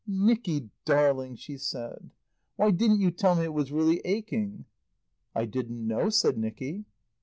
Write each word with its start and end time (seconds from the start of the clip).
"Nicky 0.07 0.71
darling," 0.83 1.35
she 1.35 1.57
said, 1.59 2.09
"why 2.55 2.71
didn't 2.71 3.01
you 3.01 3.11
tell 3.11 3.35
me 3.35 3.43
it 3.43 3.53
was 3.53 3.71
really 3.71 4.01
aching?" 4.03 4.65
"I 5.35 5.45
didn't 5.45 5.85
know," 5.87 6.09
said 6.09 6.39
Nicky. 6.39 6.85